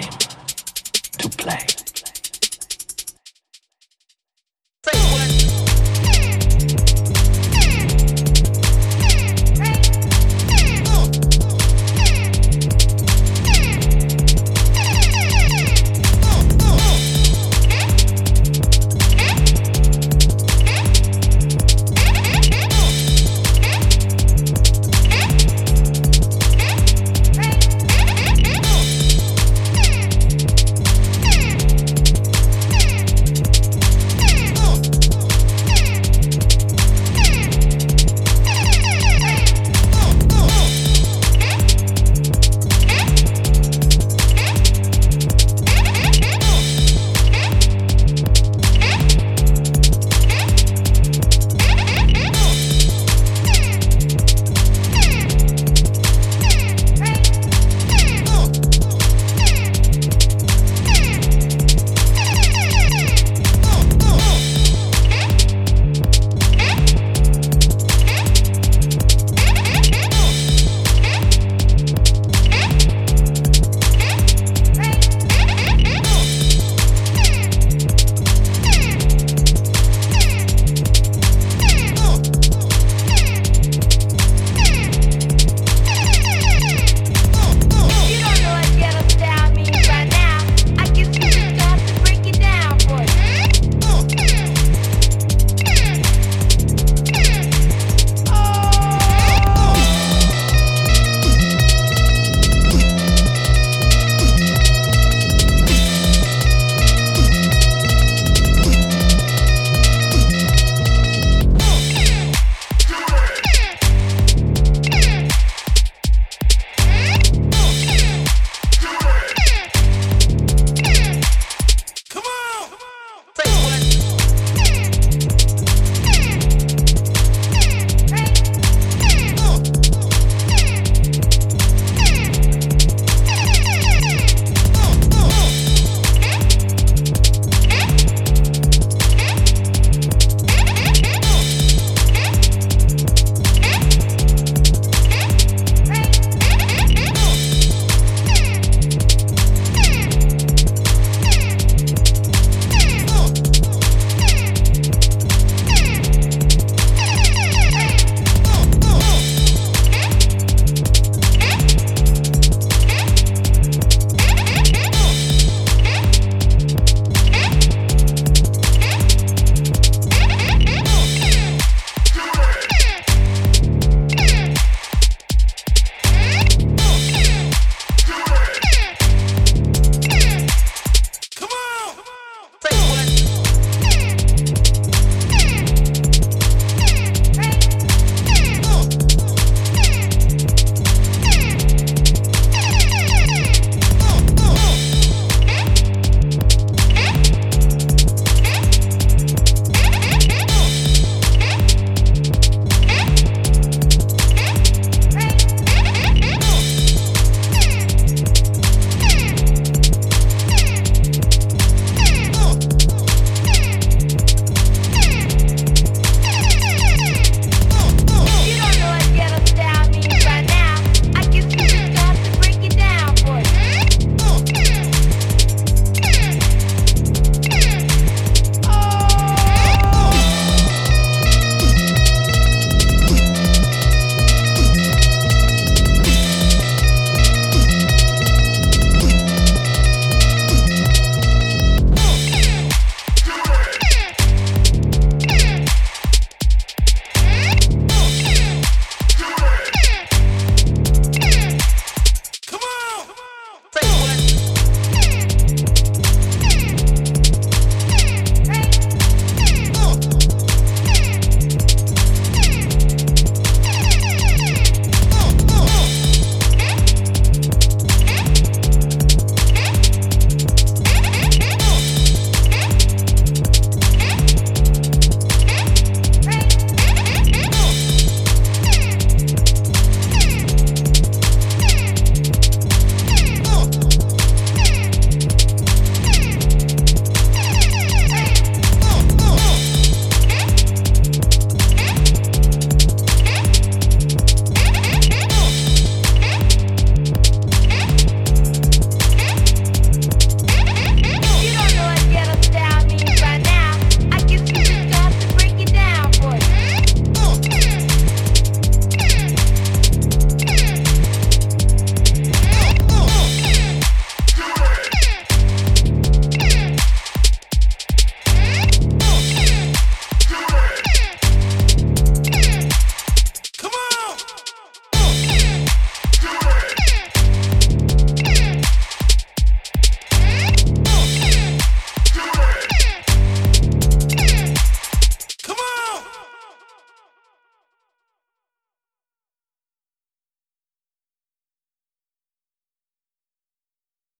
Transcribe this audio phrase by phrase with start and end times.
[0.00, 0.18] time
[1.18, 1.87] to play.